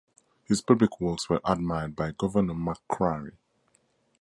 [0.45, 3.37] His public works were admired by Governor Macquarie.